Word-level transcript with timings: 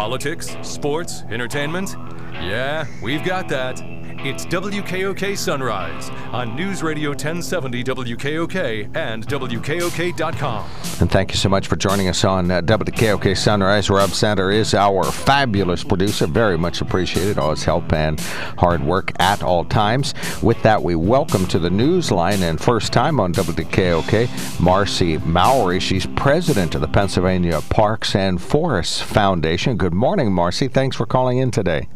Politics, 0.00 0.56
sports, 0.62 1.24
entertainment? 1.28 1.94
Yeah, 2.32 2.86
we've 3.02 3.22
got 3.22 3.50
that. 3.50 3.89
It's 4.22 4.44
WKOK 4.44 5.34
Sunrise 5.38 6.10
on 6.30 6.54
News 6.54 6.82
Radio 6.82 7.08
1070 7.08 7.82
WKOK 7.82 8.94
and 8.94 9.26
WKOK.com. 9.26 10.70
And 11.00 11.10
thank 11.10 11.30
you 11.30 11.38
so 11.38 11.48
much 11.48 11.68
for 11.68 11.76
joining 11.76 12.06
us 12.06 12.22
on 12.22 12.50
uh, 12.50 12.60
WKOK 12.60 13.34
Sunrise. 13.34 13.88
Rob 13.88 14.10
Sander 14.10 14.50
is 14.50 14.74
our 14.74 15.04
fabulous 15.04 15.82
producer. 15.82 16.26
Very 16.26 16.58
much 16.58 16.82
appreciated. 16.82 17.38
All 17.38 17.48
his 17.48 17.64
help 17.64 17.94
and 17.94 18.20
hard 18.58 18.84
work 18.84 19.10
at 19.18 19.42
all 19.42 19.64
times. 19.64 20.12
With 20.42 20.62
that, 20.64 20.82
we 20.82 20.96
welcome 20.96 21.46
to 21.46 21.58
the 21.58 21.70
news 21.70 22.10
line 22.10 22.42
and 22.42 22.60
first 22.60 22.92
time 22.92 23.20
on 23.20 23.32
WKOK, 23.32 24.26
Marci 24.58 25.18
Mowery. 25.24 25.80
She's 25.80 26.04
president 26.04 26.74
of 26.74 26.82
the 26.82 26.88
Pennsylvania 26.88 27.62
Parks 27.70 28.14
and 28.14 28.38
Forests 28.38 29.00
Foundation. 29.00 29.78
Good 29.78 29.94
morning, 29.94 30.28
Marci. 30.28 30.70
Thanks 30.70 30.94
for 30.94 31.06
calling 31.06 31.38
in 31.38 31.50
today. 31.50 31.88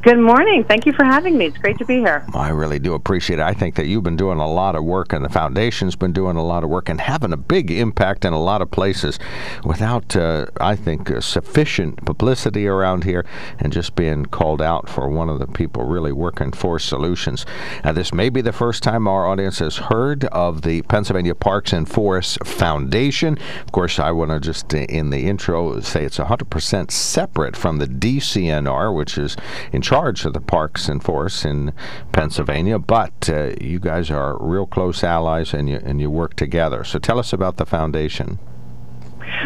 Good 0.00 0.20
morning. 0.20 0.62
Thank 0.62 0.86
you 0.86 0.92
for 0.92 1.02
having 1.02 1.36
me. 1.36 1.46
It's 1.46 1.58
great 1.58 1.76
to 1.78 1.84
be 1.84 1.96
here. 1.96 2.24
I 2.32 2.50
really 2.50 2.78
do 2.78 2.94
appreciate 2.94 3.40
it. 3.40 3.42
I 3.42 3.52
think 3.52 3.74
that 3.74 3.86
you've 3.86 4.04
been 4.04 4.16
doing 4.16 4.38
a 4.38 4.48
lot 4.48 4.76
of 4.76 4.84
work, 4.84 5.12
and 5.12 5.24
the 5.24 5.28
foundation's 5.28 5.96
been 5.96 6.12
doing 6.12 6.36
a 6.36 6.44
lot 6.44 6.62
of 6.62 6.70
work 6.70 6.88
and 6.88 7.00
having 7.00 7.32
a 7.32 7.36
big 7.36 7.72
impact 7.72 8.24
in 8.24 8.32
a 8.32 8.40
lot 8.40 8.62
of 8.62 8.70
places 8.70 9.18
without, 9.64 10.14
uh, 10.14 10.46
I 10.60 10.76
think, 10.76 11.10
uh, 11.10 11.20
sufficient 11.20 12.04
publicity 12.04 12.68
around 12.68 13.02
here 13.02 13.26
and 13.58 13.72
just 13.72 13.96
being 13.96 14.26
called 14.26 14.62
out 14.62 14.88
for 14.88 15.08
one 15.08 15.28
of 15.28 15.40
the 15.40 15.48
people 15.48 15.82
really 15.82 16.12
working 16.12 16.52
for 16.52 16.78
solutions. 16.78 17.44
Now, 17.82 17.90
this 17.90 18.14
may 18.14 18.28
be 18.28 18.40
the 18.40 18.52
first 18.52 18.84
time 18.84 19.08
our 19.08 19.26
audience 19.26 19.58
has 19.58 19.78
heard 19.78 20.26
of 20.26 20.62
the 20.62 20.82
Pennsylvania 20.82 21.34
Parks 21.34 21.72
and 21.72 21.88
Forests 21.88 22.38
Foundation. 22.44 23.36
Of 23.62 23.72
course, 23.72 23.98
I 23.98 24.12
want 24.12 24.30
to 24.30 24.38
just, 24.38 24.72
uh, 24.72 24.78
in 24.78 25.10
the 25.10 25.26
intro, 25.26 25.80
say 25.80 26.04
it's 26.04 26.18
100% 26.18 26.92
separate 26.92 27.56
from 27.56 27.78
the 27.78 27.88
DCNR, 27.88 28.94
which 28.94 29.18
is 29.18 29.36
in 29.72 29.82
charge 29.88 30.26
of 30.26 30.34
the 30.34 30.40
parks 30.40 30.86
and 30.86 31.02
forests 31.02 31.46
in 31.46 31.72
Pennsylvania, 32.12 32.78
but 32.78 33.30
uh, 33.30 33.54
you 33.58 33.80
guys 33.80 34.10
are 34.10 34.36
real 34.38 34.66
close 34.66 35.02
allies 35.02 35.54
and 35.54 35.66
you 35.66 35.80
and 35.82 35.98
you 35.98 36.10
work 36.10 36.34
together. 36.34 36.84
So 36.84 36.98
tell 36.98 37.18
us 37.18 37.32
about 37.32 37.56
the 37.56 37.64
foundation. 37.64 38.38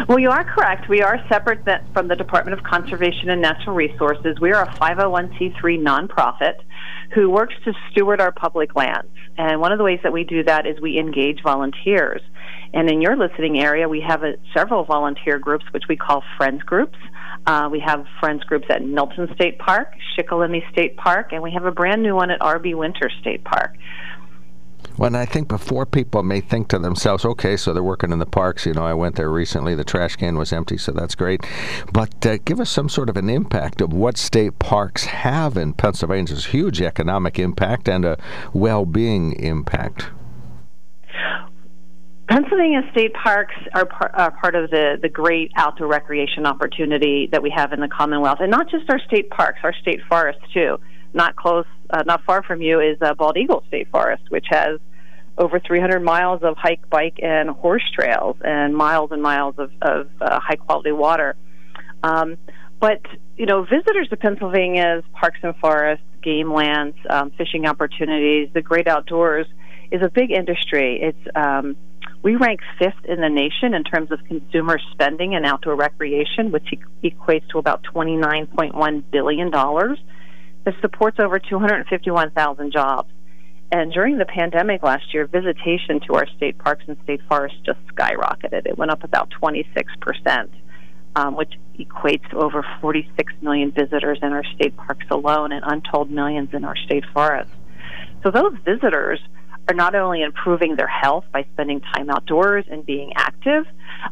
Well, 0.09 0.19
you 0.19 0.31
are 0.31 0.43
correct. 0.43 0.89
We 0.89 1.01
are 1.01 1.17
separate 1.29 1.63
from 1.93 2.09
the 2.09 2.15
Department 2.17 2.59
of 2.59 2.65
Conservation 2.65 3.29
and 3.29 3.41
Natural 3.41 3.73
Resources. 3.73 4.37
We 4.41 4.51
are 4.51 4.63
a 4.63 4.73
501c3 4.75 5.61
nonprofit 5.79 6.55
who 7.15 7.29
works 7.29 7.53
to 7.63 7.71
steward 7.91 8.19
our 8.19 8.33
public 8.33 8.75
lands. 8.75 9.11
And 9.37 9.61
one 9.61 9.71
of 9.71 9.77
the 9.77 9.83
ways 9.85 9.99
that 10.03 10.11
we 10.11 10.25
do 10.25 10.43
that 10.43 10.65
is 10.65 10.81
we 10.81 10.99
engage 10.99 11.41
volunteers. 11.41 12.21
And 12.73 12.89
in 12.89 13.01
your 13.01 13.15
listening 13.15 13.59
area, 13.59 13.87
we 13.87 14.01
have 14.01 14.23
a, 14.23 14.33
several 14.53 14.83
volunteer 14.83 15.39
groups, 15.39 15.65
which 15.71 15.83
we 15.87 15.95
call 15.95 16.21
friends 16.37 16.63
groups. 16.63 16.97
Uh, 17.45 17.67
we 17.71 17.79
have 17.79 18.05
friends 18.19 18.43
groups 18.43 18.67
at 18.69 18.83
Milton 18.83 19.27
State 19.35 19.59
Park, 19.59 19.93
Shikellamy 20.17 20.69
State 20.71 20.95
Park, 20.95 21.33
and 21.33 21.43
we 21.43 21.51
have 21.51 21.65
a 21.65 21.71
brand 21.71 22.01
new 22.01 22.15
one 22.15 22.31
at 22.31 22.41
R.B. 22.41 22.73
Winter 22.73 23.09
State 23.21 23.43
Park. 23.43 23.75
Well, 24.97 25.07
and 25.07 25.17
I 25.17 25.25
think 25.25 25.47
before 25.47 25.85
people 25.85 26.21
may 26.21 26.39
think 26.39 26.67
to 26.67 26.77
themselves, 26.77 27.25
okay, 27.25 27.57
so 27.57 27.73
they're 27.73 27.81
working 27.81 28.11
in 28.11 28.19
the 28.19 28.27
parks. 28.27 28.65
You 28.65 28.73
know, 28.73 28.85
I 28.85 28.93
went 28.93 29.15
there 29.15 29.29
recently. 29.29 29.73
The 29.73 29.83
trash 29.83 30.15
can 30.17 30.37
was 30.37 30.53
empty, 30.53 30.77
so 30.77 30.91
that's 30.91 31.15
great. 31.15 31.43
But 31.91 32.25
uh, 32.25 32.37
give 32.45 32.59
us 32.59 32.69
some 32.69 32.89
sort 32.89 33.09
of 33.09 33.17
an 33.17 33.29
impact 33.29 33.81
of 33.81 33.91
what 33.91 34.17
state 34.17 34.59
parks 34.59 35.05
have 35.05 35.57
in 35.57 35.73
Pennsylvania's 35.73 36.45
huge 36.47 36.79
economic 36.81 37.39
impact 37.39 37.89
and 37.89 38.05
a 38.05 38.17
well 38.53 38.85
being 38.85 39.33
impact. 39.33 40.11
Pennsylvania 42.27 42.81
state 42.91 43.13
parks 43.13 43.55
are, 43.73 43.85
par- 43.85 44.11
are, 44.13 44.31
part 44.31 44.55
of 44.55 44.69
the, 44.69 44.97
the 45.01 45.09
great 45.09 45.51
outdoor 45.55 45.87
recreation 45.87 46.45
opportunity 46.45 47.27
that 47.31 47.43
we 47.43 47.49
have 47.49 47.73
in 47.73 47.81
the 47.81 47.89
Commonwealth, 47.89 48.39
and 48.39 48.49
not 48.49 48.69
just 48.69 48.89
our 48.89 48.99
state 48.99 49.29
parks, 49.29 49.59
our 49.63 49.73
state 49.73 49.99
forests 50.07 50.41
too. 50.53 50.77
Not 51.13 51.35
close, 51.35 51.65
uh, 51.89 52.03
not 52.05 52.23
far 52.23 52.41
from 52.41 52.61
you 52.61 52.79
is 52.79 52.97
uh, 53.01 53.13
Bald 53.13 53.37
Eagle 53.37 53.63
State 53.67 53.89
Forest, 53.91 54.23
which 54.29 54.45
has 54.49 54.79
over 55.37 55.59
300 55.59 55.99
miles 56.01 56.41
of 56.43 56.55
hike, 56.57 56.89
bike, 56.89 57.19
and 57.21 57.49
horse 57.49 57.83
trails, 57.93 58.37
and 58.43 58.75
miles 58.75 59.11
and 59.11 59.21
miles 59.21 59.55
of, 59.57 59.71
of 59.81 60.09
uh, 60.21 60.39
high 60.39 60.55
quality 60.55 60.91
water. 60.91 61.35
Um, 62.03 62.37
but 62.79 63.01
you 63.37 63.45
know, 63.45 63.63
visitors 63.63 64.09
to 64.09 64.17
Pennsylvania's 64.17 65.03
parks 65.13 65.39
and 65.43 65.55
forests, 65.57 66.05
game 66.21 66.53
lands, 66.53 66.95
um, 67.09 67.31
fishing 67.31 67.65
opportunities, 67.65 68.49
the 68.53 68.61
great 68.61 68.87
outdoors 68.87 69.47
is 69.91 70.01
a 70.01 70.09
big 70.09 70.31
industry. 70.31 70.99
It's 71.01 71.35
um, 71.35 71.75
we 72.23 72.37
rank 72.37 72.61
fifth 72.79 73.03
in 73.03 73.19
the 73.19 73.29
nation 73.29 73.73
in 73.73 73.83
terms 73.83 74.09
of 74.11 74.19
consumer 74.25 74.79
spending 74.93 75.33
in 75.33 75.43
outdoor 75.43 75.75
recreation, 75.75 76.51
which 76.51 76.73
equates 77.03 77.47
to 77.49 77.57
about 77.57 77.83
$29.1 77.83 79.03
billion. 79.11 79.51
This 80.63 80.73
supports 80.79 81.19
over 81.19 81.37
251,000 81.37 82.71
jobs. 82.71 83.09
And 83.73 83.91
during 83.91 84.17
the 84.17 84.25
pandemic 84.25 84.83
last 84.83 85.13
year, 85.13 85.27
visitation 85.27 85.99
to 86.07 86.13
our 86.13 86.27
state 86.37 86.57
parks 86.57 86.85
and 86.87 86.95
state 87.03 87.19
forests 87.27 87.57
just 87.65 87.79
skyrocketed. 87.87 88.67
It 88.67 88.77
went 88.77 88.91
up 88.91 89.03
about 89.03 89.29
26%, 89.41 90.47
um, 91.17 91.35
which 91.35 91.53
equates 91.77 92.29
to 92.29 92.37
over 92.37 92.65
46 92.79 93.33
million 93.41 93.71
visitors 93.71 94.19
in 94.21 94.31
our 94.31 94.45
state 94.55 94.77
parks 94.77 95.05
alone 95.11 95.51
and 95.51 95.63
untold 95.65 96.09
millions 96.09 96.49
in 96.53 96.63
our 96.63 96.77
state 96.77 97.03
forests. 97.13 97.53
So 98.23 98.31
those 98.31 98.53
visitors 98.63 99.19
are 99.67 99.73
not 99.73 99.95
only 99.95 100.21
improving 100.21 100.75
their 100.75 100.87
health 100.87 101.25
by 101.31 101.45
spending 101.53 101.81
time 101.81 102.09
outdoors 102.09 102.65
and 102.69 102.85
being 102.85 103.13
active, 103.15 103.65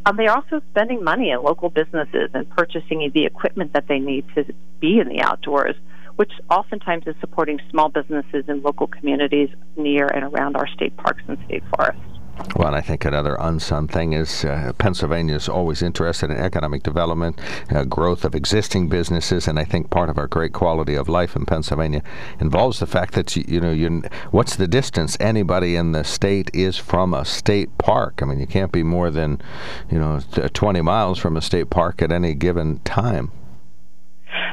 um, 0.05 0.15
they 0.17 0.27
are 0.27 0.35
also 0.35 0.61
spending 0.71 1.03
money 1.03 1.31
in 1.31 1.41
local 1.43 1.69
businesses 1.69 2.29
and 2.33 2.49
purchasing 2.49 3.11
the 3.13 3.25
equipment 3.25 3.73
that 3.73 3.87
they 3.87 3.99
need 3.99 4.25
to 4.35 4.45
be 4.79 4.99
in 4.99 5.09
the 5.09 5.21
outdoors, 5.21 5.75
which 6.15 6.31
oftentimes 6.49 7.05
is 7.07 7.15
supporting 7.19 7.59
small 7.69 7.89
businesses 7.89 8.45
in 8.47 8.61
local 8.61 8.87
communities 8.87 9.49
near 9.75 10.07
and 10.07 10.23
around 10.23 10.55
our 10.55 10.67
state 10.67 10.95
parks 10.97 11.21
and 11.27 11.37
state 11.45 11.63
forests. 11.75 12.20
Well, 12.55 12.67
and 12.67 12.75
I 12.75 12.81
think 12.81 13.05
another 13.05 13.37
unsung 13.39 13.87
thing 13.87 14.13
is 14.13 14.43
uh, 14.43 14.73
Pennsylvania 14.77 15.35
is 15.35 15.47
always 15.47 15.81
interested 15.81 16.29
in 16.31 16.37
economic 16.37 16.83
development, 16.83 17.39
uh, 17.69 17.85
growth 17.85 18.25
of 18.25 18.35
existing 18.35 18.89
businesses, 18.89 19.47
and 19.47 19.57
I 19.57 19.63
think 19.63 19.89
part 19.89 20.09
of 20.09 20.17
our 20.17 20.27
great 20.27 20.51
quality 20.51 20.95
of 20.95 21.07
life 21.07 21.35
in 21.35 21.45
Pennsylvania 21.45 22.03
involves 22.39 22.79
the 22.79 22.87
fact 22.87 23.13
that 23.13 23.35
you, 23.35 23.45
you 23.47 23.61
know 23.61 23.71
you 23.71 24.03
what's 24.31 24.55
the 24.55 24.67
distance 24.67 25.17
anybody 25.19 25.75
in 25.75 25.91
the 25.91 26.03
state 26.03 26.51
is 26.53 26.77
from 26.77 27.13
a 27.13 27.25
state 27.25 27.77
park. 27.77 28.21
I 28.21 28.25
mean, 28.25 28.39
you 28.39 28.47
can't 28.47 28.71
be 28.71 28.83
more 28.83 29.11
than 29.11 29.41
you 29.89 29.99
know 29.99 30.19
20 30.19 30.81
miles 30.81 31.19
from 31.19 31.37
a 31.37 31.41
state 31.41 31.69
park 31.69 32.01
at 32.01 32.11
any 32.11 32.33
given 32.33 32.79
time. 32.79 33.31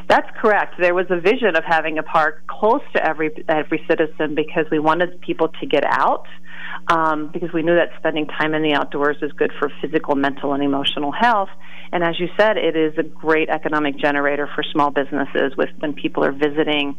That's 0.08 0.28
correct. 0.40 0.76
There 0.80 0.94
was 0.94 1.06
a 1.10 1.20
vision 1.20 1.54
of 1.54 1.64
having 1.66 1.98
a 1.98 2.02
park 2.02 2.46
close 2.46 2.80
to 2.94 3.04
every 3.04 3.44
every 3.46 3.84
citizen 3.86 4.34
because 4.34 4.64
we 4.70 4.78
wanted 4.78 5.20
people 5.20 5.48
to 5.60 5.66
get 5.66 5.84
out 5.84 6.26
um, 6.88 7.28
because 7.30 7.52
we 7.52 7.62
knew 7.62 7.74
that 7.74 7.90
spending 7.98 8.26
time 8.26 8.54
in 8.54 8.62
the 8.62 8.72
outdoors 8.72 9.18
is 9.20 9.32
good 9.32 9.52
for 9.58 9.70
physical, 9.82 10.14
mental, 10.14 10.54
and 10.54 10.62
emotional 10.62 11.12
health. 11.12 11.50
And 11.92 12.02
as 12.02 12.18
you 12.18 12.28
said, 12.38 12.56
it 12.56 12.74
is 12.74 12.96
a 12.96 13.02
great 13.02 13.50
economic 13.50 13.98
generator 13.98 14.48
for 14.54 14.62
small 14.62 14.90
businesses 14.90 15.56
with 15.56 15.68
when 15.78 15.92
people 15.92 16.24
are 16.24 16.32
visiting 16.32 16.96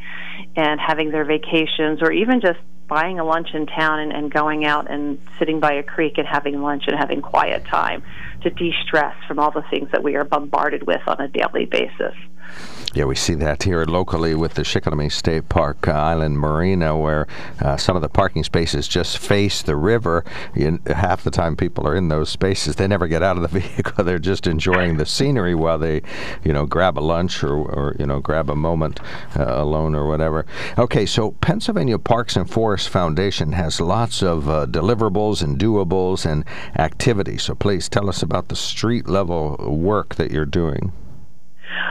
and 0.55 0.79
having 0.79 1.09
their 1.11 1.25
vacations 1.25 2.01
or 2.01 2.11
even 2.11 2.41
just 2.41 2.59
buying 2.87 3.19
a 3.19 3.23
lunch 3.23 3.49
in 3.53 3.65
town 3.67 3.99
and, 3.99 4.11
and 4.11 4.33
going 4.33 4.65
out 4.65 4.89
and 4.89 5.19
sitting 5.37 5.59
by 5.59 5.73
a 5.73 5.83
creek 5.83 6.17
and 6.17 6.27
having 6.27 6.61
lunch 6.61 6.83
and 6.87 6.97
having 6.97 7.21
quiet 7.21 7.63
time 7.65 8.03
to 8.41 8.49
de-stress 8.49 9.15
from 9.27 9.39
all 9.39 9.51
the 9.51 9.63
things 9.69 9.89
that 9.91 10.03
we 10.03 10.15
are 10.15 10.23
bombarded 10.23 10.85
with 10.85 11.01
on 11.07 11.21
a 11.21 11.27
daily 11.27 11.65
basis. 11.65 12.15
Yeah, 12.91 13.03
we 13.05 13.13
see 13.13 13.35
that 13.35 13.61
here 13.61 13.85
locally 13.85 14.33
with 14.33 14.55
the 14.55 14.63
Shikellamy 14.63 15.11
State 15.11 15.47
Park 15.47 15.87
uh, 15.87 15.91
Island 15.91 16.39
Marina, 16.39 16.97
where 16.97 17.27
uh, 17.61 17.77
some 17.77 17.95
of 17.95 18.01
the 18.01 18.09
parking 18.09 18.43
spaces 18.43 18.87
just 18.87 19.19
face 19.19 19.61
the 19.61 19.75
river. 19.75 20.25
You, 20.55 20.79
half 20.87 21.23
the 21.23 21.29
time 21.29 21.55
people 21.55 21.87
are 21.87 21.95
in 21.95 22.07
those 22.07 22.29
spaces, 22.29 22.77
they 22.77 22.87
never 22.87 23.07
get 23.07 23.21
out 23.21 23.37
of 23.37 23.43
the 23.43 23.59
vehicle. 23.59 24.03
They're 24.03 24.17
just 24.17 24.47
enjoying 24.47 24.97
the 24.97 25.05
scenery 25.05 25.53
while 25.53 25.77
they, 25.77 26.01
you 26.43 26.51
know, 26.51 26.65
grab 26.65 26.97
a 26.97 26.99
lunch 26.99 27.43
or, 27.43 27.57
or 27.57 27.95
you 27.99 28.07
know, 28.07 28.21
grab 28.21 28.49
a 28.49 28.55
moment 28.55 28.99
uh, 29.37 29.61
alone 29.61 29.93
or 29.93 30.07
whatever. 30.07 30.47
Okay, 30.79 31.05
so 31.05 31.33
Pennsylvania 31.41 31.99
Parks 31.99 32.35
and 32.35 32.49
Forest 32.49 32.89
Foundation 32.89 33.51
has 33.51 33.79
lots 33.79 34.23
of 34.23 34.49
uh, 34.49 34.65
deliverables 34.65 35.43
and 35.43 35.59
doables 35.59 36.25
and 36.25 36.43
activities. 36.79 37.43
So 37.43 37.53
please 37.53 37.87
tell 37.87 38.09
us 38.09 38.23
about 38.23 38.47
the 38.47 38.55
street 38.55 39.07
level 39.07 39.57
work 39.59 40.15
that 40.15 40.31
you're 40.31 40.47
doing. 40.47 40.91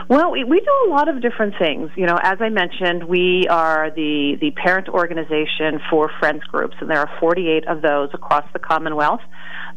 Well, 0.09 0.31
we, 0.31 0.43
we 0.43 0.59
do 0.59 0.71
a 0.87 0.89
lot 0.89 1.07
of 1.07 1.21
different 1.21 1.55
things. 1.59 1.91
You 1.95 2.05
know, 2.05 2.17
as 2.21 2.37
I 2.41 2.49
mentioned, 2.49 3.03
we 3.03 3.47
are 3.49 3.91
the, 3.91 4.37
the 4.41 4.51
parent 4.51 4.89
organization 4.89 5.79
for 5.89 6.09
Friends 6.19 6.43
Groups, 6.45 6.75
and 6.81 6.89
there 6.89 6.99
are 6.99 7.09
48 7.19 7.67
of 7.67 7.81
those 7.81 8.09
across 8.13 8.45
the 8.53 8.59
Commonwealth. 8.59 9.21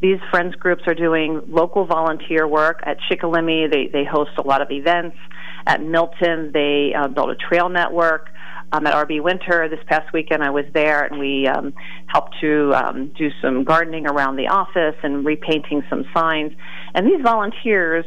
These 0.01 0.19
Friends 0.31 0.55
Groups 0.57 0.83
are 0.87 0.95
doing 0.95 1.41
local 1.49 1.87
volunteer 1.87 2.47
work. 2.49 2.81
At 2.85 2.99
Shikellamy, 3.11 3.71
they, 3.71 3.89
they 3.93 4.05
host 4.05 4.33
a 4.39 4.47
lot 4.47 4.61
of 4.61 4.71
events. 4.71 5.17
At 5.67 5.83
Milton, 5.83 6.51
they 6.53 6.93
uh, 6.95 7.09
built 7.09 7.31
a 7.31 7.37
trail 7.37 7.69
network. 7.69 8.29
Um, 8.73 8.87
at 8.87 8.95
RB 9.07 9.23
Winter 9.23 9.69
this 9.69 9.81
past 9.87 10.15
weekend, 10.15 10.43
I 10.43 10.49
was 10.49 10.65
there 10.73 11.05
and 11.05 11.19
we 11.19 11.47
um, 11.47 11.75
helped 12.07 12.37
to 12.41 12.73
um, 12.73 13.13
do 13.19 13.29
some 13.43 13.65
gardening 13.65 14.07
around 14.07 14.37
the 14.37 14.49
office 14.49 14.97
and 15.03 15.27
repainting 15.27 15.83
some 15.91 16.07
signs. 16.15 16.53
And 16.95 17.07
these 17.07 17.21
volunteers 17.23 18.07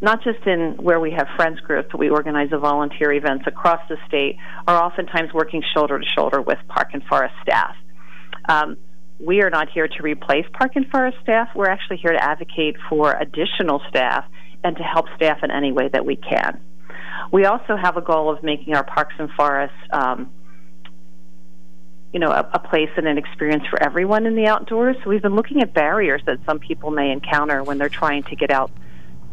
not 0.00 0.22
just 0.22 0.46
in 0.46 0.76
where 0.80 0.98
we 0.98 1.10
have 1.10 1.26
friends 1.36 1.60
groups, 1.60 1.88
but 1.90 1.98
we 1.98 2.08
organize 2.08 2.48
volunteer 2.50 3.12
events 3.12 3.44
across 3.46 3.80
the 3.88 3.96
state, 4.08 4.36
are 4.66 4.82
oftentimes 4.82 5.32
working 5.32 5.62
shoulder 5.74 5.98
to 5.98 6.06
shoulder 6.16 6.40
with 6.40 6.58
Park 6.68 6.90
and 6.94 7.02
Forest 7.04 7.34
staff. 7.42 7.76
Um, 8.48 8.76
we 9.18 9.42
are 9.42 9.50
not 9.50 9.68
here 9.68 9.86
to 9.86 10.02
replace 10.02 10.46
Park 10.52 10.72
and 10.76 10.88
Forest 10.88 11.18
staff. 11.22 11.48
We're 11.54 11.68
actually 11.68 11.98
here 11.98 12.12
to 12.12 12.22
advocate 12.22 12.76
for 12.88 13.12
additional 13.12 13.82
staff 13.88 14.24
and 14.64 14.76
to 14.76 14.82
help 14.82 15.06
staff 15.16 15.38
in 15.42 15.50
any 15.50 15.72
way 15.72 15.88
that 15.88 16.06
we 16.06 16.16
can. 16.16 16.60
We 17.30 17.44
also 17.44 17.76
have 17.76 17.96
a 17.98 18.00
goal 18.00 18.30
of 18.30 18.42
making 18.42 18.74
our 18.74 18.84
parks 18.84 19.14
and 19.18 19.30
forests, 19.36 19.76
um, 19.92 20.30
you 22.12 22.18
know, 22.18 22.30
a, 22.30 22.48
a 22.54 22.58
place 22.58 22.88
and 22.96 23.06
an 23.06 23.18
experience 23.18 23.64
for 23.68 23.80
everyone 23.82 24.26
in 24.26 24.34
the 24.34 24.46
outdoors. 24.46 24.96
So 25.04 25.10
we've 25.10 25.22
been 25.22 25.36
looking 25.36 25.62
at 25.62 25.74
barriers 25.74 26.22
that 26.24 26.38
some 26.46 26.58
people 26.58 26.90
may 26.90 27.10
encounter 27.10 27.62
when 27.62 27.76
they're 27.76 27.90
trying 27.90 28.22
to 28.24 28.36
get 28.36 28.50
out 28.50 28.70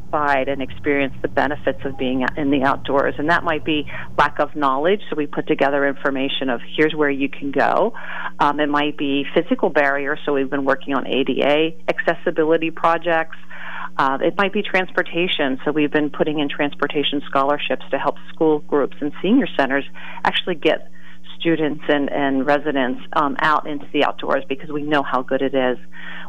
outside 0.07 0.47
and 0.47 0.61
experience 0.61 1.13
the 1.21 1.27
benefits 1.27 1.79
of 1.85 1.97
being 1.97 2.25
in 2.35 2.51
the 2.51 2.63
outdoors. 2.63 3.15
And 3.17 3.29
that 3.29 3.43
might 3.43 3.65
be 3.65 3.85
lack 4.17 4.39
of 4.39 4.55
knowledge. 4.55 5.01
So 5.09 5.15
we 5.15 5.27
put 5.27 5.47
together 5.47 5.87
information 5.87 6.49
of 6.49 6.61
here's 6.75 6.93
where 6.93 7.09
you 7.09 7.29
can 7.29 7.51
go. 7.51 7.93
Um, 8.39 8.59
it 8.59 8.69
might 8.69 8.97
be 8.97 9.25
physical 9.33 9.69
barriers. 9.69 10.19
So 10.25 10.33
we've 10.33 10.49
been 10.49 10.65
working 10.65 10.93
on 10.93 11.07
ADA 11.07 11.71
accessibility 11.87 12.71
projects. 12.71 13.37
Uh, 13.97 14.17
it 14.21 14.37
might 14.37 14.53
be 14.53 14.61
transportation. 14.61 15.59
So 15.65 15.71
we've 15.71 15.91
been 15.91 16.09
putting 16.09 16.39
in 16.39 16.49
transportation 16.49 17.21
scholarships 17.25 17.83
to 17.91 17.97
help 17.97 18.15
school 18.33 18.59
groups 18.59 18.97
and 19.01 19.11
senior 19.21 19.47
centers 19.57 19.85
actually 20.23 20.55
get 20.55 20.91
students 21.39 21.83
and, 21.87 22.11
and 22.11 22.45
residents 22.45 23.01
um, 23.13 23.35
out 23.39 23.67
into 23.67 23.85
the 23.93 24.03
outdoors 24.03 24.43
because 24.47 24.69
we 24.69 24.83
know 24.83 25.03
how 25.03 25.21
good 25.21 25.41
it 25.41 25.53
is. 25.53 25.77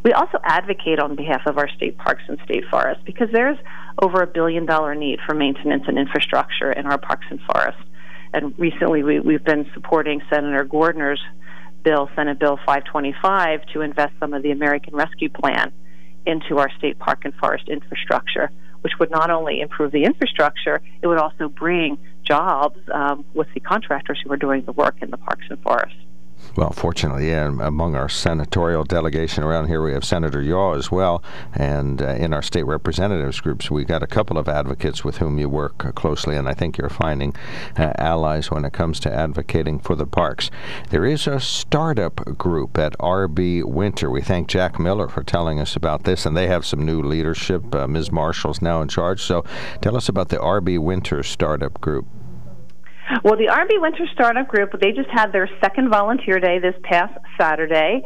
We 0.05 0.13
also 0.13 0.39
advocate 0.45 1.01
on 1.01 1.17
behalf 1.17 1.43
of 1.47 1.59
our 1.59 1.69
state 1.69 1.99
parks 1.99 2.23
and 2.29 2.39
state 2.45 2.65
forests 2.71 3.03
because 3.05 3.29
there's 3.33 3.59
over 4.01 4.23
a 4.23 4.27
billion 4.27 4.67
dollar 4.67 4.95
need 4.95 5.19
for 5.27 5.35
maintenance 5.35 5.85
and 5.87 5.99
infrastructure 5.99 6.73
in 6.73 6.87
our 6.87 6.99
parks 6.99 7.27
and 7.31 7.41
forests. 7.53 7.83
And 8.33 8.57
recently 8.59 9.03
we, 9.03 9.21
we've 9.21 9.45
been 9.45 9.69
supporting 9.75 10.21
Senator 10.31 10.65
Gordner's 10.65 11.21
bill, 11.83 12.09
Senate 12.15 12.39
Bill 12.39 12.59
525, 12.59 13.61
to 13.73 13.81
invest 13.81 14.13
some 14.21 14.35
of 14.35 14.43
the 14.43 14.51
American 14.51 14.95
Rescue 14.95 15.31
Plan 15.31 15.73
into 16.27 16.59
our 16.59 16.71
state 16.79 16.99
park 16.99 17.25
and 17.25 17.35
forest 17.35 17.69
infrastructure, 17.69 18.51
which 18.83 18.93
would 19.01 19.11
not 19.11 19.31
only 19.31 19.61
improve 19.61 19.93
the 19.93 20.05
infrastructure, 20.05 20.83
it 21.03 21.07
would 21.07 21.19
also 21.19 21.49
bring 21.49 21.99
jobs 22.29 22.79
um, 22.93 23.25
with 23.35 23.49
the 23.55 23.61
contractors 23.61 24.21
who 24.23 24.33
are 24.33 24.37
doing 24.37 24.65
the 24.65 24.73
work 24.73 24.97
in 25.01 25.11
the 25.11 25.17
parks 25.17 25.47
and 25.51 25.61
forests. 25.63 25.99
Well, 26.57 26.73
fortunately, 26.73 27.29
yeah, 27.29 27.47
among 27.47 27.95
our 27.95 28.09
senatorial 28.09 28.83
delegation 28.83 29.45
around 29.45 29.69
here, 29.69 29.83
we 29.83 29.93
have 29.93 30.05
Senator 30.05 30.43
Yaw 30.43 30.73
as 30.73 30.91
well. 30.91 31.23
And 31.55 32.03
uh, 32.03 32.09
in 32.15 32.33
our 32.33 32.43
state 32.43 32.65
representatives 32.65 33.41
groups, 33.41 33.71
we've 33.71 33.87
got 33.87 34.03
a 34.03 34.09
couple 34.09 34.39
of 34.39 34.49
advocates 34.49 35.05
with 35.05 35.19
whom 35.19 35.39
you 35.39 35.49
work 35.49 35.95
closely, 35.95 36.37
and 36.37 36.49
I 36.49 36.55
think 36.55 36.77
you're 36.77 36.89
finding 36.89 37.35
uh, 37.77 37.93
allies 37.97 38.51
when 38.51 38.65
it 38.65 38.73
comes 38.73 38.99
to 39.01 39.15
advocating 39.15 39.79
for 39.79 39.95
the 39.95 40.07
parks. 40.07 40.51
There 40.91 41.05
is 41.05 41.27
a 41.27 41.39
startup 41.39 42.37
group 42.37 42.77
at 42.77 42.99
RB 42.99 43.63
Winter. 43.65 44.11
We 44.11 44.23
thank 44.23 44.49
Jack 44.49 44.81
Miller 44.81 45.09
for 45.09 45.23
telling 45.23 45.61
us 45.61 45.77
about 45.77 46.05
this, 46.05 46.27
and 46.27 46.37
they 46.37 46.49
have 46.49 46.67
some 46.67 46.85
new 46.85 47.03
leadership. 47.03 47.73
Uh, 47.73 47.87
Ms. 47.87 48.11
Marshall's 48.11 48.61
now 48.61 48.81
in 48.81 48.89
charge. 48.89 49.23
So 49.23 49.45
tell 49.81 49.97
us 49.97 50.09
about 50.09 50.31
the 50.31 50.39
RB 50.39 50.79
Winter 50.79 51.23
startup 51.23 51.81
group. 51.81 52.07
Well, 53.25 53.37
the 53.37 53.47
RB 53.47 53.81
Winter 53.81 54.05
Startup 54.13 54.47
Group, 54.47 54.73
they 54.81 54.93
just 54.93 55.09
had 55.11 55.33
their 55.33 55.49
second 55.63 55.89
volunteer 55.89 56.41
day 56.41 56.59
this 56.59 56.75
past 56.83 57.15
Saturday. 57.41 58.03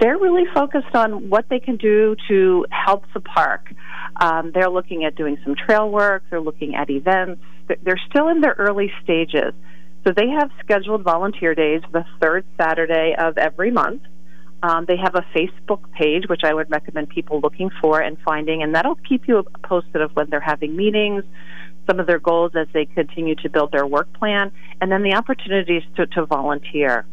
They're 0.00 0.18
really 0.18 0.44
focused 0.54 0.94
on 0.94 1.28
what 1.28 1.46
they 1.50 1.60
can 1.60 1.76
do 1.76 2.16
to 2.28 2.66
help 2.70 3.04
the 3.12 3.20
park. 3.20 3.72
Um, 4.20 4.52
they're 4.54 4.70
looking 4.70 5.04
at 5.04 5.14
doing 5.14 5.36
some 5.44 5.54
trail 5.54 5.90
work, 5.90 6.22
they're 6.30 6.40
looking 6.40 6.74
at 6.74 6.88
events. 6.88 7.42
They're 7.82 8.00
still 8.08 8.28
in 8.28 8.40
their 8.40 8.54
early 8.58 8.90
stages. 9.02 9.52
So 10.06 10.12
they 10.16 10.28
have 10.28 10.50
scheduled 10.64 11.02
volunteer 11.02 11.54
days 11.54 11.82
the 11.92 12.04
third 12.20 12.44
Saturday 12.56 13.14
of 13.18 13.36
every 13.36 13.70
month. 13.70 14.02
Um, 14.62 14.86
they 14.86 14.96
have 14.96 15.14
a 15.14 15.24
Facebook 15.36 15.90
page, 15.92 16.24
which 16.28 16.42
I 16.44 16.54
would 16.54 16.70
recommend 16.70 17.10
people 17.10 17.40
looking 17.40 17.70
for 17.80 18.00
and 18.00 18.16
finding, 18.24 18.62
and 18.62 18.74
that'll 18.74 18.98
keep 19.08 19.28
you 19.28 19.44
posted 19.64 20.00
of 20.00 20.12
when 20.12 20.30
they're 20.30 20.40
having 20.40 20.76
meetings, 20.76 21.24
some 21.86 22.00
of 22.00 22.06
their 22.06 22.18
goals 22.18 22.52
as 22.54 22.66
they 22.72 22.86
continue 22.86 23.34
to 23.36 23.48
build 23.48 23.72
their 23.72 23.86
work 23.86 24.12
plan, 24.14 24.52
and 24.80 24.90
then 24.90 25.02
the 25.02 25.14
opportunities 25.14 25.82
to, 25.96 26.06
to 26.06 26.26
volunteer. 26.26 27.06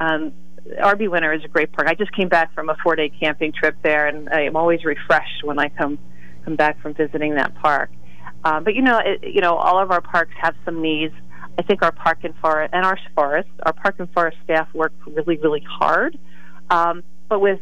Um, 0.00 0.32
RB 0.80 1.10
Winter 1.10 1.32
is 1.32 1.44
a 1.44 1.48
great 1.48 1.72
park. 1.72 1.88
I 1.88 1.94
just 1.94 2.12
came 2.12 2.28
back 2.28 2.54
from 2.54 2.68
a 2.68 2.76
four 2.82 2.96
day 2.96 3.08
camping 3.08 3.52
trip 3.52 3.76
there, 3.82 4.06
and 4.06 4.28
I 4.28 4.42
am 4.42 4.56
always 4.56 4.84
refreshed 4.84 5.44
when 5.44 5.58
I 5.58 5.68
come 5.68 5.98
come 6.44 6.56
back 6.56 6.80
from 6.80 6.94
visiting 6.94 7.34
that 7.34 7.54
park. 7.56 7.90
Um, 8.44 8.64
but 8.64 8.74
you 8.74 8.82
know, 8.82 8.98
it, 8.98 9.34
you 9.34 9.40
know, 9.40 9.56
all 9.56 9.80
of 9.80 9.90
our 9.90 10.00
parks 10.00 10.32
have 10.40 10.54
some 10.64 10.82
needs. 10.82 11.14
I 11.58 11.62
think 11.62 11.82
our 11.82 11.92
park 11.92 12.18
and 12.22 12.34
forest 12.36 12.72
and 12.72 12.84
our 12.84 12.98
forest, 13.14 13.48
our 13.64 13.72
park 13.72 13.96
and 13.98 14.10
forest 14.12 14.36
staff 14.44 14.72
work 14.74 14.92
really, 15.06 15.38
really 15.38 15.64
hard, 15.68 16.16
um, 16.70 17.02
but 17.28 17.40
with 17.40 17.60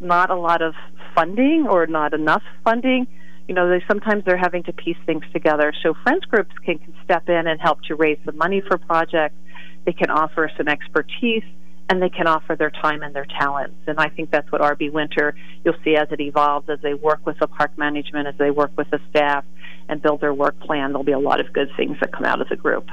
not 0.00 0.30
a 0.30 0.34
lot 0.34 0.60
of 0.60 0.74
funding 1.14 1.66
or 1.68 1.86
not 1.86 2.12
enough 2.14 2.42
funding 2.64 3.06
you 3.48 3.54
know, 3.54 3.68
they 3.68 3.84
sometimes 3.86 4.24
they're 4.24 4.36
having 4.36 4.62
to 4.64 4.72
piece 4.72 4.96
things 5.06 5.24
together. 5.32 5.72
So 5.82 5.94
friends 6.02 6.24
groups 6.24 6.52
can, 6.64 6.78
can 6.78 6.94
step 7.04 7.28
in 7.28 7.46
and 7.46 7.60
help 7.60 7.82
to 7.82 7.94
raise 7.94 8.18
the 8.24 8.32
money 8.32 8.60
for 8.66 8.78
projects. 8.78 9.36
They 9.84 9.92
can 9.92 10.10
offer 10.10 10.50
some 10.56 10.68
expertise 10.68 11.44
and 11.88 12.02
they 12.02 12.08
can 12.08 12.26
offer 12.26 12.56
their 12.56 12.70
time 12.70 13.02
and 13.02 13.14
their 13.14 13.26
talents. 13.38 13.76
And 13.86 13.98
I 13.98 14.08
think 14.08 14.30
that's 14.30 14.50
what 14.50 14.60
RB 14.60 14.90
Winter 14.90 15.36
you'll 15.64 15.76
see 15.84 15.94
as 15.96 16.08
it 16.10 16.20
evolves, 16.20 16.68
as 16.68 16.80
they 16.82 16.94
work 16.94 17.24
with 17.24 17.38
the 17.38 17.46
park 17.46 17.76
management, 17.78 18.26
as 18.26 18.34
they 18.38 18.50
work 18.50 18.72
with 18.76 18.90
the 18.90 18.98
staff 19.10 19.44
and 19.88 20.02
build 20.02 20.20
their 20.20 20.34
work 20.34 20.58
plan. 20.60 20.90
There'll 20.90 21.04
be 21.04 21.12
a 21.12 21.18
lot 21.18 21.38
of 21.38 21.52
good 21.52 21.68
things 21.76 21.96
that 22.00 22.12
come 22.12 22.24
out 22.24 22.40
of 22.40 22.48
the 22.48 22.56
group. 22.56 22.88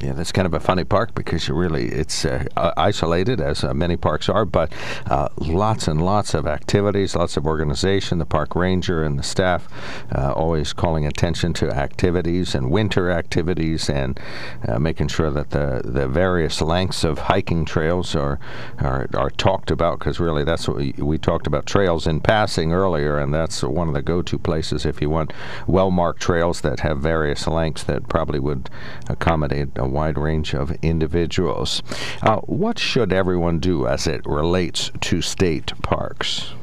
Yeah, 0.00 0.14
that's 0.14 0.32
kind 0.32 0.46
of 0.46 0.54
a 0.54 0.58
funny 0.58 0.82
park 0.82 1.14
because 1.14 1.46
you 1.46 1.54
really 1.54 1.86
it's 1.86 2.24
uh, 2.24 2.44
isolated 2.76 3.40
as 3.40 3.62
uh, 3.62 3.72
many 3.72 3.96
parks 3.96 4.28
are, 4.28 4.44
but 4.44 4.72
uh, 5.06 5.28
lots 5.36 5.86
and 5.86 6.04
lots 6.04 6.34
of 6.34 6.44
activities, 6.44 7.14
lots 7.14 7.36
of 7.36 7.46
organization. 7.46 8.18
The 8.18 8.26
park 8.26 8.56
ranger 8.56 9.04
and 9.04 9.16
the 9.16 9.22
staff 9.22 9.68
uh, 10.12 10.32
always 10.32 10.72
calling 10.72 11.06
attention 11.06 11.52
to 11.54 11.70
activities 11.70 12.52
and 12.54 12.70
winter 12.70 13.12
activities 13.12 13.88
and 13.88 14.18
uh, 14.66 14.80
making 14.80 15.06
sure 15.06 15.30
that 15.30 15.50
the 15.50 15.82
the 15.84 16.08
various 16.08 16.60
lengths 16.60 17.04
of 17.04 17.18
hiking 17.18 17.64
trails 17.64 18.16
are 18.16 18.40
are, 18.80 19.06
are 19.14 19.30
talked 19.30 19.70
about 19.70 20.00
because 20.00 20.18
really 20.18 20.42
that's 20.42 20.66
what 20.66 20.78
we, 20.78 20.94
we 20.98 21.16
talked 21.16 21.46
about 21.46 21.64
trails 21.64 22.08
in 22.08 22.18
passing 22.20 22.72
earlier, 22.72 23.18
and 23.18 23.32
that's 23.32 23.62
one 23.62 23.86
of 23.86 23.94
the 23.94 24.02
go-to 24.02 24.36
places 24.38 24.84
if 24.84 25.00
you 25.00 25.10
want 25.10 25.32
well-marked 25.68 26.20
trails 26.20 26.62
that 26.62 26.80
have 26.80 26.98
various 26.98 27.46
lengths 27.46 27.84
that 27.84 28.08
probably 28.08 28.40
would 28.40 28.68
accommodate 29.08 29.68
a 29.82 29.88
wide 29.88 30.16
range 30.16 30.54
of 30.54 30.70
individuals. 30.82 31.82
Uh, 32.22 32.36
what 32.40 32.78
should 32.78 33.12
everyone 33.12 33.58
do 33.58 33.86
as 33.86 34.06
it 34.06 34.24
relates 34.24 34.90
to 35.00 35.20
state 35.20 35.72
parks? 35.82 36.54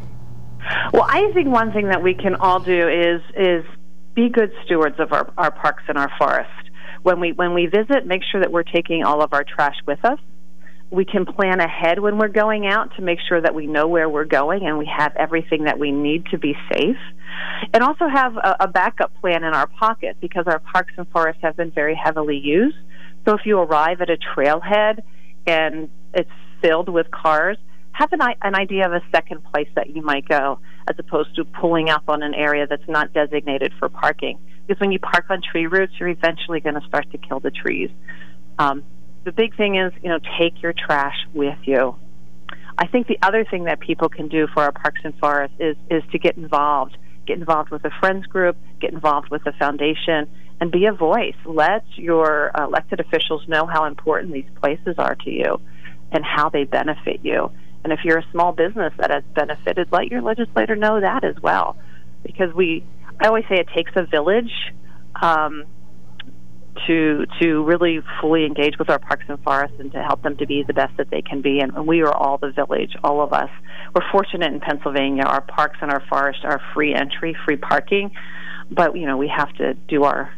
Well, 0.93 1.05
I 1.07 1.31
think 1.33 1.49
one 1.49 1.71
thing 1.71 1.89
that 1.89 2.01
we 2.01 2.13
can 2.13 2.35
all 2.35 2.59
do 2.59 2.87
is 2.87 3.21
is 3.35 3.65
be 4.13 4.29
good 4.29 4.51
stewards 4.65 4.99
of 4.99 5.11
our, 5.11 5.31
our 5.37 5.51
parks 5.51 5.83
and 5.87 5.97
our 5.97 6.11
forests. 6.17 6.53
When 7.03 7.19
we 7.19 7.31
when 7.33 7.53
we 7.53 7.65
visit, 7.65 8.05
make 8.05 8.21
sure 8.23 8.41
that 8.41 8.51
we're 8.51 8.63
taking 8.63 9.03
all 9.03 9.21
of 9.21 9.33
our 9.33 9.43
trash 9.43 9.75
with 9.85 10.03
us 10.05 10.19
we 10.91 11.05
can 11.05 11.25
plan 11.25 11.59
ahead 11.59 11.99
when 11.99 12.17
we're 12.17 12.27
going 12.27 12.65
out 12.65 12.95
to 12.95 13.01
make 13.01 13.19
sure 13.27 13.39
that 13.39 13.53
we 13.53 13.67
know 13.67 13.87
where 13.87 14.09
we're 14.09 14.25
going 14.25 14.65
and 14.65 14.77
we 14.77 14.87
have 14.87 15.15
everything 15.15 15.65
that 15.65 15.77
we 15.77 15.91
need 15.91 16.25
to 16.27 16.37
be 16.37 16.55
safe. 16.73 16.97
And 17.73 17.83
also 17.83 18.07
have 18.07 18.35
a, 18.37 18.57
a 18.61 18.67
backup 18.67 19.13
plan 19.21 19.43
in 19.43 19.53
our 19.53 19.67
pocket 19.67 20.17
because 20.19 20.45
our 20.47 20.59
parks 20.59 20.93
and 20.97 21.07
forests 21.09 21.41
have 21.43 21.55
been 21.55 21.71
very 21.71 21.95
heavily 21.95 22.37
used. 22.37 22.77
So 23.29 23.35
if 23.35 23.45
you 23.45 23.59
arrive 23.59 24.01
at 24.01 24.09
a 24.09 24.17
trailhead 24.17 25.03
and 25.45 25.91
it's 26.15 26.31
filled 26.63 26.89
with 26.89 27.11
cars, 27.11 27.57
have 27.91 28.11
an, 28.11 28.21
an 28.41 28.55
idea 28.55 28.87
of 28.87 28.91
a 28.91 29.01
second 29.11 29.43
place 29.43 29.67
that 29.75 29.95
you 29.95 30.01
might 30.01 30.27
go 30.27 30.57
as 30.89 30.95
opposed 30.97 31.35
to 31.35 31.45
pulling 31.45 31.91
up 31.91 32.05
on 32.07 32.23
an 32.23 32.33
area 32.33 32.65
that's 32.65 32.87
not 32.87 33.13
designated 33.13 33.71
for 33.77 33.87
parking. 33.87 34.39
Because 34.65 34.81
when 34.81 34.91
you 34.91 34.97
park 34.97 35.25
on 35.29 35.43
tree 35.43 35.67
roots, 35.67 35.93
you're 35.99 36.09
eventually 36.09 36.59
going 36.59 36.73
to 36.73 36.87
start 36.87 37.11
to 37.11 37.19
kill 37.19 37.39
the 37.39 37.51
trees. 37.51 37.91
Um, 38.57 38.83
the 39.25 39.31
big 39.31 39.55
thing 39.55 39.75
is, 39.75 39.93
you 40.01 40.09
know, 40.09 40.17
take 40.39 40.63
your 40.63 40.73
trash 40.73 41.17
with 41.31 41.59
you. 41.65 41.97
I 42.79 42.87
think 42.87 43.05
the 43.05 43.19
other 43.21 43.45
thing 43.45 43.65
that 43.65 43.79
people 43.79 44.09
can 44.09 44.27
do 44.27 44.47
for 44.47 44.63
our 44.63 44.71
parks 44.71 45.01
and 45.03 45.13
forests 45.19 45.55
is 45.59 45.77
is 45.91 46.01
to 46.13 46.17
get 46.17 46.35
involved. 46.35 46.97
Get 47.27 47.37
involved 47.37 47.69
with 47.69 47.85
a 47.85 47.91
friends 47.99 48.25
group, 48.25 48.57
get 48.81 48.91
involved 48.91 49.29
with 49.29 49.45
a 49.45 49.51
foundation, 49.51 50.27
and 50.59 50.71
be 50.71 50.85
a 50.85 50.93
voice. 50.93 51.35
Let 51.45 51.83
your 51.95 52.51
elected 52.57 52.99
officials 52.99 53.47
know 53.47 53.65
how 53.65 53.85
important 53.85 54.33
these 54.33 54.49
places 54.61 54.95
are 54.97 55.15
to 55.15 55.29
you 55.29 55.61
and 56.11 56.23
how 56.25 56.49
they 56.49 56.63
benefit 56.63 57.19
you. 57.23 57.51
And 57.83 57.93
if 57.93 57.99
you're 58.03 58.17
a 58.19 58.31
small 58.31 58.51
business 58.51 58.93
that 58.97 59.09
has 59.09 59.23
benefited, 59.33 59.89
let 59.91 60.07
your 60.07 60.21
legislator 60.21 60.75
know 60.75 60.99
that 60.99 61.23
as 61.23 61.35
well. 61.41 61.77
Because 62.23 62.53
we, 62.53 62.83
I 63.19 63.27
always 63.27 63.45
say 63.47 63.55
it 63.55 63.69
takes 63.73 63.91
a 63.95 64.05
village. 64.05 64.51
Um, 65.21 65.65
to 66.87 67.25
to 67.41 67.63
really 67.63 67.99
fully 68.21 68.45
engage 68.45 68.77
with 68.79 68.89
our 68.89 68.99
parks 68.99 69.25
and 69.27 69.41
forests 69.43 69.75
and 69.79 69.91
to 69.91 70.01
help 70.01 70.21
them 70.23 70.37
to 70.37 70.45
be 70.45 70.63
the 70.63 70.73
best 70.73 70.95
that 70.97 71.09
they 71.09 71.21
can 71.21 71.41
be. 71.41 71.59
And, 71.59 71.85
we 71.85 72.01
are 72.01 72.13
all 72.13 72.37
the 72.37 72.51
village, 72.51 72.95
all 73.03 73.21
of 73.21 73.33
us. 73.33 73.49
We're 73.93 74.09
fortunate 74.11 74.53
in 74.53 74.59
Pennsylvania. 74.59 75.23
Our 75.23 75.41
parks 75.41 75.77
and 75.81 75.91
our 75.91 76.01
forests 76.07 76.43
are 76.45 76.61
free 76.73 76.93
entry, 76.93 77.35
free 77.45 77.57
parking. 77.57 78.11
but 78.71 78.95
you 78.95 79.05
know 79.05 79.17
we 79.17 79.27
have 79.27 79.53
to 79.55 79.73
do 79.73 80.03
our 80.03 80.31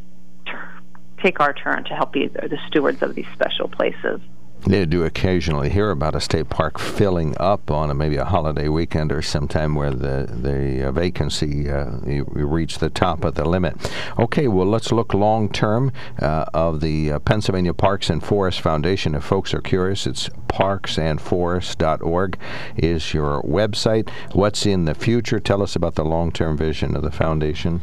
take 1.21 1.39
our 1.39 1.53
turn 1.53 1.83
to 1.85 1.95
help 1.95 2.13
be 2.13 2.27
the 2.27 2.59
stewards 2.67 3.01
of 3.01 3.15
these 3.15 3.27
special 3.33 3.67
places. 3.67 4.21
They 4.65 4.85
do 4.85 5.03
occasionally 5.03 5.71
hear 5.71 5.89
about 5.89 6.13
a 6.13 6.21
state 6.21 6.49
park 6.49 6.77
filling 6.77 7.35
up 7.39 7.71
on 7.71 7.89
a, 7.89 7.95
maybe 7.95 8.17
a 8.17 8.25
holiday 8.25 8.67
weekend 8.67 9.11
or 9.11 9.23
sometime 9.23 9.73
where 9.73 9.89
the 9.89 10.27
the 10.31 10.87
uh, 10.87 10.91
vacancy 10.91 11.67
uh, 11.67 11.97
you, 12.05 12.31
you, 12.35 12.45
reach 12.45 12.77
the 12.77 12.91
top 12.91 13.23
of 13.23 13.33
the 13.33 13.43
limit. 13.43 13.75
Okay, 14.19 14.47
well 14.47 14.67
let's 14.67 14.91
look 14.91 15.15
long 15.15 15.49
term 15.49 15.91
uh, 16.19 16.45
of 16.53 16.79
the 16.79 17.13
uh, 17.13 17.19
Pennsylvania 17.19 17.73
Parks 17.73 18.11
and 18.11 18.23
Forest 18.23 18.61
Foundation. 18.61 19.15
If 19.15 19.23
folks 19.23 19.51
are 19.55 19.61
curious, 19.61 20.05
it's 20.05 20.29
parksandforest.org 20.47 22.37
is 22.77 23.13
your 23.15 23.41
website. 23.41 24.09
What's 24.33 24.67
in 24.67 24.85
the 24.85 24.93
future? 24.93 25.39
Tell 25.39 25.63
us 25.63 25.75
about 25.75 25.95
the 25.95 26.05
long 26.05 26.31
term 26.31 26.55
vision 26.55 26.95
of 26.95 27.01
the 27.01 27.11
foundation. 27.11 27.81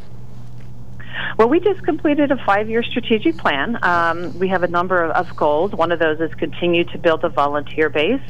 Well, 1.38 1.48
we 1.48 1.60
just 1.60 1.84
completed 1.84 2.32
a 2.32 2.36
five 2.44 2.68
year 2.68 2.82
strategic 2.82 3.36
plan. 3.36 3.78
Um, 3.84 4.36
we 4.38 4.48
have 4.48 4.64
a 4.64 4.68
number 4.68 5.04
of, 5.04 5.12
of 5.12 5.36
goals. 5.36 5.72
One 5.72 5.92
of 5.92 6.00
those 6.00 6.20
is 6.20 6.34
continue 6.34 6.82
to 6.84 6.98
build 6.98 7.24
a 7.24 7.28
volunteer 7.28 7.88
base 7.88 8.20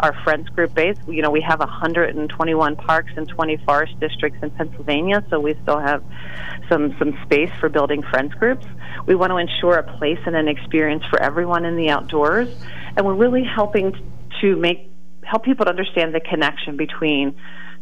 our 0.00 0.12
friends 0.22 0.48
group 0.50 0.74
base. 0.74 0.96
You 1.08 1.22
know, 1.22 1.30
we 1.30 1.40
have 1.40 1.58
121 1.58 2.76
parks 2.76 3.12
and 3.16 3.28
20 3.28 3.56
forest 3.58 3.98
districts 4.00 4.38
in 4.42 4.50
Pennsylvania, 4.50 5.24
so 5.28 5.40
we 5.40 5.54
still 5.62 5.78
have 5.78 6.04
some 6.68 6.96
some 6.98 7.18
space 7.24 7.50
for 7.58 7.68
building 7.68 8.02
friends 8.02 8.34
groups. 8.34 8.66
We 9.06 9.14
want 9.14 9.30
to 9.30 9.36
ensure 9.36 9.74
a 9.74 9.98
place 9.98 10.18
and 10.26 10.36
an 10.36 10.48
experience 10.48 11.04
for 11.10 11.20
everyone 11.20 11.64
in 11.64 11.76
the 11.76 11.90
outdoors, 11.90 12.48
and 12.96 13.04
we're 13.04 13.14
really 13.14 13.44
helping 13.44 13.92
to 14.40 14.56
make 14.56 14.90
help 15.24 15.44
people 15.44 15.64
to 15.64 15.70
understand 15.70 16.14
the 16.14 16.20
connection 16.20 16.76
between 16.76 17.34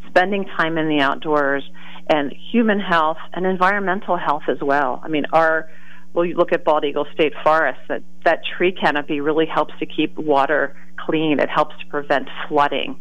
spending 0.08 0.44
time 0.44 0.78
in 0.78 0.88
the 0.88 1.00
outdoors 1.00 1.68
and 2.08 2.32
human 2.52 2.80
health 2.80 3.18
and 3.32 3.46
environmental 3.46 4.16
health 4.16 4.44
as 4.48 4.58
well. 4.60 5.00
I 5.02 5.08
mean, 5.08 5.24
our 5.32 5.68
well, 6.16 6.24
you 6.24 6.34
look 6.34 6.50
at 6.50 6.64
Bald 6.64 6.82
Eagle 6.82 7.06
State 7.12 7.34
Forest, 7.44 7.78
that, 7.88 8.02
that 8.24 8.40
tree 8.56 8.72
canopy 8.72 9.20
really 9.20 9.44
helps 9.44 9.74
to 9.80 9.84
keep 9.84 10.16
water 10.16 10.74
clean. 10.96 11.38
It 11.38 11.50
helps 11.50 11.78
to 11.78 11.86
prevent 11.86 12.26
flooding. 12.48 12.98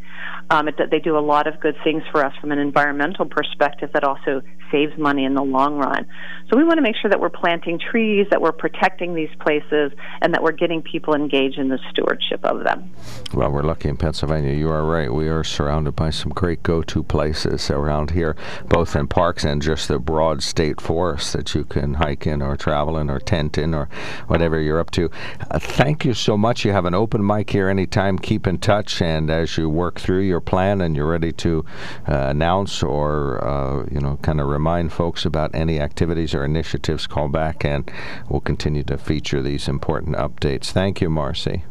Um, 0.50 0.68
it, 0.68 0.76
they 0.92 1.00
do 1.00 1.18
a 1.18 1.20
lot 1.20 1.48
of 1.48 1.60
good 1.60 1.76
things 1.84 2.04
for 2.12 2.26
us 2.26 2.34
from 2.40 2.52
an 2.52 2.60
environmental 2.60 3.26
perspective 3.26 3.90
that 3.94 4.04
also 4.04 4.42
saves 4.72 4.98
money 4.98 5.26
in 5.26 5.36
the 5.36 5.44
long 5.44 5.78
run. 5.78 6.06
So 6.50 6.58
we 6.58 6.64
want 6.64 6.78
to 6.78 6.82
make 6.82 6.96
sure 6.96 7.10
that 7.10 7.20
we're 7.20 7.30
planting 7.30 7.80
trees, 7.80 8.28
that 8.30 8.42
we're 8.42 8.52
protecting 8.52 9.16
these 9.16 9.30
places, 9.40 9.92
and 10.22 10.34
that 10.34 10.44
we're 10.44 10.52
getting 10.52 10.82
people 10.82 11.14
engaged 11.16 11.58
in 11.58 11.70
the 11.70 11.80
stewardship 11.90 12.44
of 12.44 12.64
them. 12.64 12.92
Well, 13.34 13.52
we're 13.52 13.64
lucky 13.64 13.90
in 13.90 13.98
Pennsylvania. 13.98 14.54
You 14.54 14.70
are 14.70 14.86
right. 14.86 15.12
We 15.12 15.28
are 15.30 15.44
surrounded 15.44 15.96
by 15.96 16.10
some 16.10 16.32
great 16.32 16.62
go-to 16.64 17.04
places 17.04 17.70
around 17.70 18.12
here, 18.12 18.36
both 18.68 18.96
in 18.96 19.08
parks 19.08 19.44
and 19.44 19.62
just 19.62 19.88
the 19.88 20.00
broad 20.00 20.44
state 20.44 20.82
forests 20.82 21.34
that 21.34 21.56
you 21.56 21.64
can 21.64 21.96
hike 21.96 22.28
in 22.28 22.42
or 22.42 22.56
travel 22.58 22.98
in 22.98 23.10
or 23.10 23.20
tent 23.20 23.58
in 23.58 23.74
or 23.74 23.90
whatever 24.28 24.60
you're 24.60 24.80
up 24.80 24.92
to. 24.92 25.10
Uh, 25.50 25.60
thank 25.60 26.06
you 26.06 26.14
so 26.14 26.38
much. 26.38 26.66
You 26.66 26.72
have 26.72 26.86
an 26.86 26.96
open 26.96 27.26
mic 27.26 27.50
here 27.50 27.70
anytime. 27.70 28.20
Keep 28.20 28.46
in 28.48 28.58
touch, 28.60 29.02
and 29.02 29.30
as 29.30 29.58
you 29.58 29.70
work 29.70 30.00
through 30.00 30.22
your 30.22 30.35
plan 30.42 30.82
and 30.82 30.96
you're 30.96 31.08
ready 31.08 31.32
to 31.32 31.66
uh, 32.08 32.28
announce 32.30 32.84
or 32.84 33.44
uh, 33.44 33.86
you 33.92 34.00
know 34.00 34.18
kind 34.22 34.40
of 34.40 34.48
remind 34.48 34.92
folks 34.92 35.26
about 35.26 35.54
any 35.54 35.80
activities 35.80 36.34
or 36.34 36.44
initiatives, 36.44 37.08
call 37.08 37.28
back, 37.28 37.66
and 37.66 37.92
we'll 38.30 38.42
continue 38.42 38.84
to 38.84 38.98
feature 38.98 39.42
these 39.42 39.68
important 39.68 40.16
updates. 40.16 40.72
Thank 40.72 41.02
you, 41.02 41.10
Marci. 41.10 41.64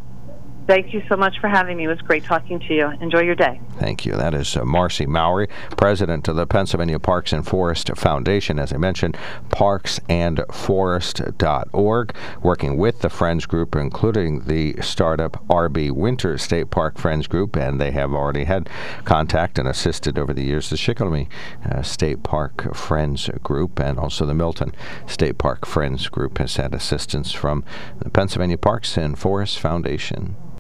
Thank 0.66 0.94
you 0.94 1.02
so 1.10 1.16
much 1.16 1.38
for 1.40 1.48
having 1.48 1.76
me. 1.76 1.84
It 1.84 1.88
was 1.88 2.00
great 2.00 2.24
talking 2.24 2.58
to 2.58 2.74
you. 2.74 2.86
Enjoy 3.02 3.20
your 3.20 3.34
day. 3.34 3.60
Thank 3.78 4.06
you. 4.06 4.12
That 4.12 4.32
is 4.32 4.56
uh, 4.56 4.62
Marci 4.62 5.06
Mowery, 5.06 5.50
president 5.76 6.26
of 6.26 6.36
the 6.36 6.46
Pennsylvania 6.46 6.98
Parks 6.98 7.34
and 7.34 7.46
Forest 7.46 7.90
Foundation. 7.96 8.58
As 8.58 8.72
I 8.72 8.78
mentioned, 8.78 9.18
parksandforest.org, 9.50 12.16
working 12.42 12.78
with 12.78 13.00
the 13.00 13.10
Friends 13.10 13.44
Group, 13.44 13.76
including 13.76 14.46
the 14.46 14.74
startup 14.80 15.46
RB 15.48 15.90
Winter 15.90 16.38
State 16.38 16.70
Park 16.70 16.96
Friends 16.96 17.26
Group, 17.26 17.56
and 17.56 17.78
they 17.78 17.90
have 17.90 18.14
already 18.14 18.44
had 18.44 18.70
contact 19.04 19.58
and 19.58 19.68
assisted 19.68 20.18
over 20.18 20.32
the 20.32 20.44
years 20.44 20.70
the 20.70 20.76
Shikellamy 20.76 21.28
uh, 21.70 21.82
State 21.82 22.22
Park 22.22 22.74
Friends 22.74 23.28
Group, 23.42 23.78
and 23.78 23.98
also 23.98 24.24
the 24.24 24.32
Milton 24.32 24.72
State 25.06 25.36
Park 25.36 25.66
Friends 25.66 26.08
Group 26.08 26.38
has 26.38 26.56
had 26.56 26.74
assistance 26.74 27.32
from 27.32 27.64
the 27.98 28.08
Pennsylvania 28.08 28.56
Parks 28.56 28.96
and 28.96 29.18
Forest 29.18 29.58
Foundation. 29.58 30.36